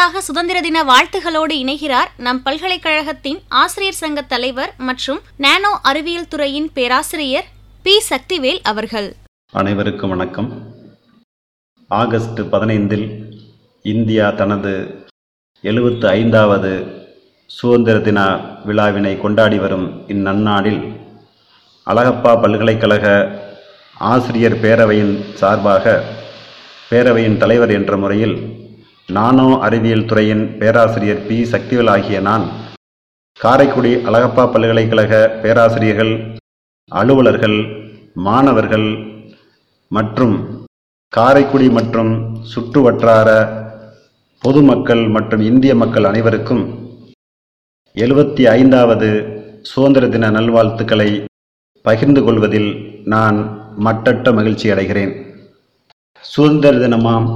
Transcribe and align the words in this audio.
முன்னதாக 0.00 0.20
சுதந்திர 0.26 0.58
தின 0.64 0.82
வாழ்த்துகளோடு 0.88 1.54
இணைகிறார் 1.62 2.10
நம் 2.26 2.38
பல்கலைக்கழகத்தின் 2.44 3.40
ஆசிரியர் 3.62 3.98
சங்க 3.98 4.20
தலைவர் 4.30 4.70
மற்றும் 4.88 5.18
நானோ 5.44 5.72
அறிவியல் 5.90 6.28
துறையின் 6.32 6.68
பேராசிரியர் 6.76 7.48
பி. 7.84 7.94
சக்திவேல் 8.08 8.60
அவர்கள். 8.62 9.08
அனைவருக்கும் 9.52 10.12
வணக்கம். 10.14 10.48
ஆகஸ்ட் 11.90 12.40
பதினைந்தில் 12.54 13.04
இந்தியா 13.84 14.28
தனது 14.40 14.72
எழுபத்து 15.64 16.08
ஐந்தாவது 16.20 16.72
சுதந்திர 17.50 17.98
தின 18.00 18.22
விழாவினை 18.70 19.14
கொண்டாடி 19.24 19.58
வரும் 19.64 19.86
இந்நன்னாளில் 20.14 20.82
அழகப்பா 21.86 22.34
பல்கலைக்கழக 22.44 23.06
ஆசிரியர் 24.12 24.58
பேரவையின் 24.64 25.14
சார்பாக 25.42 25.98
பேரவையின் 26.90 27.38
தலைவர் 27.44 27.74
என்ற 27.80 27.94
முறையில் 27.96 28.36
நானோ 29.10 29.46
அறிவியல் 29.62 30.06
துறையின் 30.06 30.44
பேராசிரியர் 30.58 31.22
பி. 31.28 31.38
சக்திவேல் 31.44 31.90
ஆகிய 31.94 32.16
நான் 32.20 32.44
காரைக்குடி 33.40 33.92
அழகப்பா 34.08 34.44
பல்கலைக்கழக 34.44 35.12
பேராசிரியர்கள் 35.42 36.12
அலுவலர்கள் 36.92 37.58
மாணவர்கள் 38.18 38.88
மற்றும் 39.90 40.36
காரைக்குடி 41.12 41.68
மற்றும் 41.70 42.12
சுற்றுவட்டார 42.44 43.28
பொதுமக்கள் 44.42 45.04
மற்றும் 45.08 45.42
இந்திய 45.42 45.72
மக்கள் 45.74 46.04
அனைவருக்கும் 46.04 46.62
எழுபத்தி 47.96 48.42
ஐந்தாவது 48.50 49.08
சுதந்திர 49.62 50.04
தின 50.08 50.30
நல்வாழ்த்துக்களை 50.30 51.10
பகிர்ந்து 51.84 52.20
கொள்வதில் 52.22 52.70
நான் 53.06 53.38
மட்டற்ற 53.78 54.32
மகிழ்ச்சி 54.32 54.66
அடைகிறேன் 54.70 55.12
சுதந்திர 56.24 56.74
தினமாம் 56.78 57.26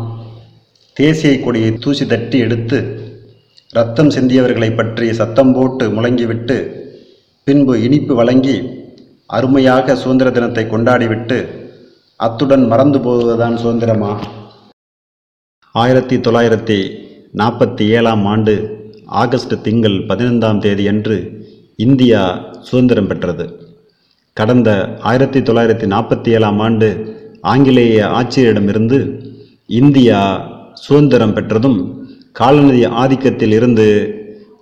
தேசிய 0.97 1.41
கொடியை 1.41 1.71
தூசி 1.75 2.07
தட்டி 2.07 2.39
எடுத்து 2.39 2.79
ரத்தம் 3.73 4.11
சிந்தியவர்களை 4.11 4.77
பற்றி 4.77 5.13
சத்தம் 5.13 5.53
போட்டு 5.53 5.89
முழங்கிவிட்டு 5.89 6.57
பின்பு 7.45 7.83
இனிப்பு 7.83 8.15
வழங்கி 8.15 8.57
அருமையாக 9.27 9.97
சுதந்திர 9.97 10.31
தினத்தை 10.31 10.65
கொண்டாடிவிட்டு 10.65 11.39
அத்துடன் 12.17 12.67
மறந்து 12.67 13.01
போவதுதான் 13.01 13.57
சுதந்திரமா? 13.57 14.13
ஆயிரத்தி 15.75 16.17
தொள்ளாயிரத்தி 16.17 16.79
நாற்பத்தி 17.35 17.89
ஏழாம் 17.89 18.25
ஆண்டு 18.25 18.55
ஆகஸ்ட் 19.07 19.63
திங்கள் 19.63 20.07
பதினைந்தாம் 20.07 20.61
தேதியன்று 20.61 21.47
இந்தியா 21.77 22.23
சுதந்திரம் 22.61 23.07
பெற்றது. 23.07 23.47
கடந்த 24.33 24.99
ஆயிரத்தி 25.01 25.41
தொள்ளாயிரத்தி 25.41 25.87
நாற்பத்தி 25.87 26.29
ஏழாம் 26.29 26.59
ஆண்டு 26.59 26.89
ஆங்கிலேய 27.43 28.07
ஆட்சியரிடமிருந்து 28.07 28.99
இந்தியா 29.67 30.21
சுதந்திரம் 30.75 31.35
பெற்றதும் 31.37 31.79
காலநிதி 32.41 32.83
ஆதிக்கத்தில் 33.03 33.55
இருந்து 33.59 33.87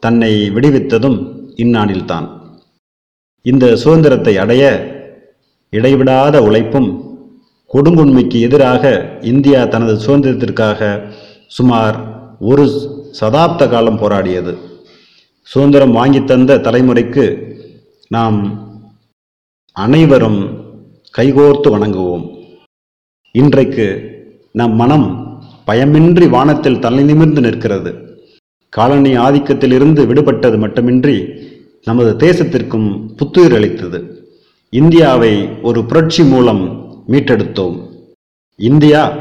தன்னை 0.00 0.32
விடுவித்ததும் 0.50 1.18
இந்நாளில்தான். 1.56 2.26
இந்த 3.42 3.76
சுதந்திரத்தை 3.76 4.34
அடைய 4.36 4.62
இடைவிடாத 5.70 6.42
உழைப்பும் 6.42 6.90
கொடுங்குண்மைக்கு 7.70 8.38
எதிராக 8.40 8.90
இந்தியா 9.20 9.64
தனது 9.64 9.94
சுதந்திரத்திற்காக 10.06 10.90
சுமார் 11.46 11.96
ஒரு 12.38 12.64
சதாப்த 13.20 13.68
காலம் 13.70 13.98
போராடியது. 13.98 14.52
சுதந்திரம் 15.48 15.92
வாங்கி 15.92 16.20
தந்த 16.24 16.60
தலைமுறைக்கு 16.66 17.24
நாம் 18.08 18.38
அனைவரும் 19.72 20.40
கைகோர்த்து 21.18 21.68
வணங்குவோம். 21.74 22.24
இன்றைக்கு 23.34 23.86
நம் 24.52 24.74
மனம் 24.74 25.06
பயமின்றி 25.66 26.28
வானத்தில் 26.28 26.78
தலை 26.78 27.04
நிமிர்ந்து 27.04 27.40
நிற்கிறது. 27.40 27.94
காலனி 28.68 29.16
ஆதிக்கத்திலிருந்து 29.16 30.02
விடுபட்டது 30.10 30.58
மட்டுமின்றி 30.58 31.24
நமது 31.84 32.26
தேசத்திற்கும் 32.26 33.14
புத்துயிர் 33.16 33.54
அளித்தது. 33.54 34.28
இந்தியாவை 34.70 35.48
ஒரு 35.62 35.84
புரட்சி 35.84 36.24
மூலம் 36.24 36.62
மீட்டெடுத்தோம். 37.08 37.76
இந்தியா 38.56 39.12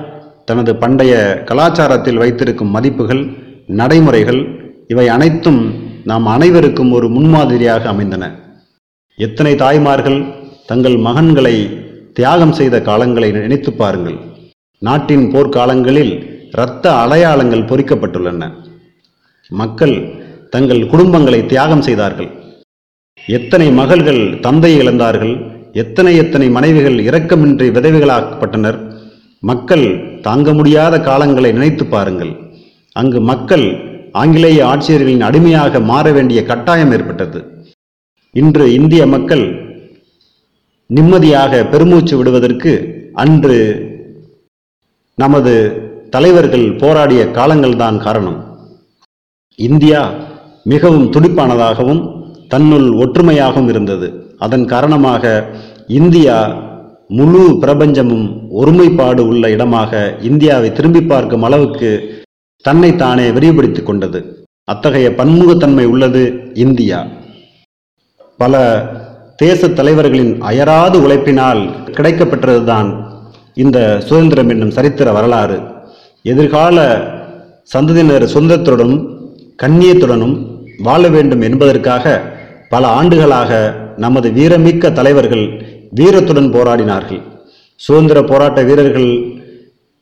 தனது 0.46 0.76
பண்டைய 0.76 1.44
கலாச்சாரத்தில் 1.46 2.18
வைத்திருக்கும் 2.18 2.68
மதிப்புகள் 2.68 3.24
நடைமுறைகள் 3.68 4.42
இவை 4.88 5.08
அனைத்தும் 5.08 5.74
நாம் 6.04 6.26
அனைவருக்கும் 6.26 6.92
ஒரு 6.92 7.10
முன்மாதிரியாக 7.10 7.90
அமைந்தன. 7.90 8.24
எத்தனை 9.16 9.56
தாய்மார்கள் 9.56 10.26
தங்கள் 10.66 10.96
மகன்களை 10.96 11.56
தியாகம் 12.14 12.52
செய்த 12.52 12.80
காலங்களை 12.80 13.32
நினைத்து 13.32 13.74
பாருங்கள். 13.74 14.18
நாட்டின் 14.78 15.32
போர்க்காலங்களில் 15.34 16.31
இரத்த 16.54 16.86
அடையாளங்கள் 17.02 17.68
பொறிக்கப்பட்டுள்ளன. 17.70 18.44
மக்கள் 19.52 19.96
தங்கள் 20.54 20.82
குடும்பங்களை 20.92 21.40
தியாகம் 21.52 21.84
செய்தார்கள். 21.88 22.30
எத்தனை 23.38 23.68
மகள்கள் 23.80 24.22
தந்தை 24.46 24.72
இழந்தார்கள் 24.82 25.34
எத்தனை 25.82 26.14
எத்தனை 26.22 26.48
மனைவிகள் 26.56 26.98
இரக்கமின்றி 27.10 27.68
விதவைகளாக்கப்பட்டனர் 27.76 28.80
மக்கள் 29.50 29.86
தாங்க 30.26 30.54
முடியாத 30.54 30.96
காலங்களை 31.10 31.52
நினைத்து 31.58 31.86
பாருங்கள். 31.86 32.34
அங்கு 32.96 33.20
மக்கள் 33.32 33.66
ஆங்கிலேய 34.22 34.60
ஆட்சியர்களின் 34.72 35.24
அடிமையாக 35.28 35.80
மாற 35.92 36.06
வேண்டிய 36.12 36.40
கட்டாயம் 36.50 36.92
ஏற்பட்டது. 36.96 37.40
இன்று 38.36 38.66
இந்திய 38.80 39.04
மக்கள் 39.14 39.46
நிம்மதியாக 40.90 41.64
பெருமூச்சு 41.74 42.16
விடுவதற்கு 42.18 42.74
அன்று 43.24 43.58
நமது 45.18 45.56
தலைவர்கள் 46.12 46.76
போராடிய 46.76 47.22
காலங்கள்தான் 47.24 47.98
காரணம். 47.98 48.40
இந்தியா 49.56 50.14
மிகவும் 50.64 51.12
துடிப்பானதாகவும் 51.12 52.02
தன்னுள் 52.48 52.88
ஒற்றுமையாகவும் 53.04 53.70
இருந்தது. 53.70 54.08
அதன் 54.40 54.66
காரணமாக 54.66 55.50
இந்தியா 55.88 56.38
முழு 57.08 57.58
பிரபஞ்சமும் 57.62 58.28
ஒருமைப்பாடு 58.50 59.28
உள்ள 59.28 59.50
இடமாக 59.50 60.18
இந்தியாவை 60.22 60.74
திரும்பி 60.74 61.02
பார்க்கும் 61.02 61.44
அளவுக்கு 61.44 61.90
தன்னை 62.62 62.96
தானே 62.96 63.32
விரிவுபடுத்திக் 63.32 63.86
கொண்டது. 63.86 64.20
அத்தகைய 64.64 65.10
பன்முகத்தன்மை 65.10 65.86
உள்ளது 65.86 66.24
இந்தியா. 66.54 67.08
பல 68.38 68.56
தேச 69.36 69.68
தலைவர்களின் 69.68 70.42
அயராது 70.42 70.98
உழைப்பினால் 71.02 71.62
கிடைக்கப்பெற்றதுதான் 71.92 72.90
இந்த 73.54 74.02
சுதந்திரம் 74.06 74.50
என்னும் 74.50 74.72
சரித்திர 74.72 75.12
வரலாறு. 75.12 75.80
எதிர்கால 76.24 76.78
சந்ததியினர் 77.74 78.26
சுதந்திரத்துடனும் 78.34 78.98
கண்ணியத்துடனும் 79.64 80.36
வாழ 80.78 81.10
வேண்டும் 81.10 81.42
என்பதற்காக 81.42 82.22
பல 82.70 82.88
ஆண்டுகளாக 82.88 83.52
நமது 83.98 84.30
வீரமிக்க 84.30 84.92
தலைவர்கள் 84.92 85.46
வீரத்துடன் 85.96 86.50
போராடினார்கள். 86.54 87.22
சுதந்திர 87.76 88.24
போராட்ட 88.24 88.62
வீரர்கள் 88.64 89.12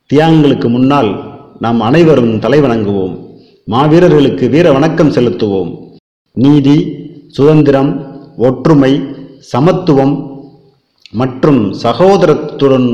தியாகங்களுக்கு 0.09 0.69
முன்னால் 0.69 1.12
நாம் 1.59 1.79
அனைவரும் 1.81 2.34
தலைவணங்குவோம். 2.40 3.16
மாவீரர்களுக்கு 3.68 4.50
வீர 4.50 4.72
வணக்கம் 4.72 5.12
செலுத்துவோம். 5.12 5.72
நீதி 6.35 6.78
சுதந்திரம் 7.28 7.91
ஒற்றுமை 8.38 8.94
சமத்துவம் 9.40 10.16
மற்றும் 11.12 11.74
சகோதரத்துடன் 11.84 12.88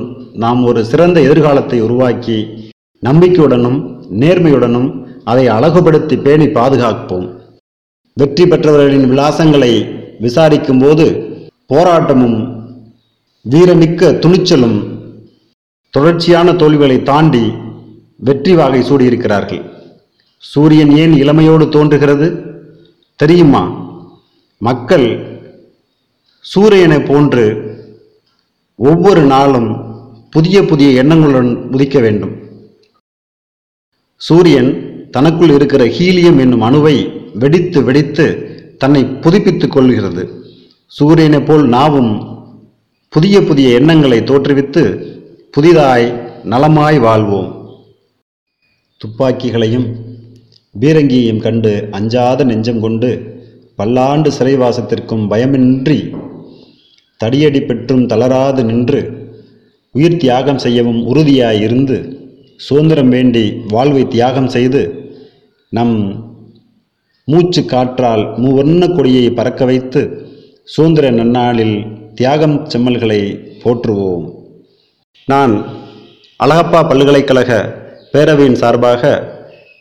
நாம் 0.44 0.64
ஒரு 0.64 0.86
சிறந்த 0.86 1.22
எதிர்காலத்தை 1.22 1.82
உருவாக்கி 1.82 2.38
நம்பிக்கையுடனும் 3.08 3.80
நேர்மையுடனும் 4.22 4.90
அதை 5.32 5.46
அழகுபடுத்தி 5.48 6.16
பேணி 6.26 6.48
பாதுகாப்போம். 6.58 7.28
வெற்றி 8.18 8.44
பெற்றவர்களின் 8.48 9.08
விலாசங்களை 9.12 9.74
விசாரிக்கும் 10.26 10.82
போது 10.84 11.06
போராட்டமும் 11.74 12.38
வீரமிக்க 13.46 14.12
துணிச்சலும் 14.24 14.78
தொடர்ச்சியான 15.94 16.54
தோல்விகளை 16.62 16.98
தாண்டி 17.10 17.44
வெற்றி 18.28 18.54
வாகை 18.60 18.82
சூடியிருக்கிறார்கள். 18.90 19.64
சூரியன் 20.44 20.92
ஏன் 21.02 21.14
இளமையோடு 21.22 21.66
தோன்றுகிறது? 21.76 22.28
தெரியுமா? 23.20 23.64
மக்கள் 24.62 25.08
சூரியனை 26.46 27.00
போன்று 27.10 27.46
ஒவ்வொரு 28.80 29.22
நாளும் 29.34 29.70
புதிய 30.36 30.58
புதிய 30.72 31.04
எண்ணங்களுடன் 31.04 31.52
உதிக்க 31.76 32.00
வேண்டும். 32.06 32.34
சூரியன் 34.22 34.70
தனக்குள் 35.12 35.50
இருக்கிற 35.50 35.86
ஹீலியம் 35.86 36.40
என்னும் 36.40 36.62
அணுவை 36.62 36.96
வெடித்து 37.34 37.84
வெடித்து 37.84 38.26
தன்னை 38.78 39.06
புதுப்பித்துக் 39.06 39.72
கொள்கிறது. 39.72 40.24
சூரியனைப் 41.00 41.46
போல் 41.46 41.66
நாவும் 41.70 42.12
புதிய 43.10 43.42
புதிய 43.42 43.70
எண்ணங்களை 43.70 44.20
தோற்றுவித்து 44.20 44.84
புதிதாய் 45.52 46.08
நலமாய் 46.44 47.00
வாழ்வோம். 47.00 47.50
துப்பாக்கிகளையும் 48.98 49.88
பீரங்கியையும் 50.80 51.42
கண்டு 51.42 51.88
அஞ்சாத 51.92 52.44
நெஞ்சம் 52.44 52.80
கொண்டு 52.80 53.10
பல்லாண்டு 53.76 54.30
சிறைவாசத்திற்கும் 54.40 55.24
பயமின்றி 55.32 56.00
தடியடி 57.22 57.62
பெற்றும் 57.62 58.08
தளராது 58.08 58.64
நின்று 58.66 59.02
உயிர் 59.92 60.18
தியாகம் 60.18 60.58
செய்யவும் 60.58 61.02
உறுதியாயிருந்து 61.08 61.98
சுதந்திரம் 62.58 63.10
வேண்டி 63.10 63.62
வாழ்வை 63.68 64.08
தியாகம் 64.08 64.48
செய்து 64.48 65.12
நம் 65.70 66.26
மூச்சு 67.26 67.66
காற்றால் 67.66 68.20
மூவர்ண 68.20 68.96
கொடியை 68.96 69.32
பறக்க 69.32 69.66
வைத்து 69.66 70.28
சுதந்திர 70.64 71.12
நன்னாளில் 71.12 71.88
தியாகம் 72.14 72.68
செம்மல்களை 72.68 73.52
போற்றுவோம். 73.64 74.32
நான் 75.26 75.66
அழகப்பா 76.44 76.88
பல்கலைக்கழக 76.88 77.76
பேரவையின் 78.14 78.54
சார்பாக 78.54 79.34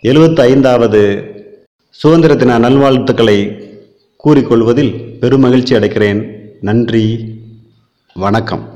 எழுபத்தி 0.03 0.41
ஐந்தாவது 0.41 1.25
சுதந்திர 1.91 2.37
தின 2.37 2.59
நல்வாழ்த்துக்களை 2.59 3.69
கூறிக்கொள்வதில் 4.25 4.95
பெருமகிழ்ச்சி 5.21 5.77
அடைக்கிறேன். 5.77 6.29
நன்றி. 6.61 7.19
வணக்கம். 8.15 8.74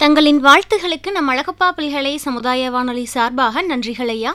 தங்களின் 0.00 0.40
வாழ்த்துகளுக்கு 0.44 1.10
நம் 1.10 1.28
அழகப்பா 1.28 1.70
பிள்ளைகளை 1.70 2.16
சமுதாய 2.16 2.70
வானொலி 2.70 3.04
சார்பாக 3.04 3.62
நன்றிகள் 3.62 4.08
ஐயா. 4.08 4.32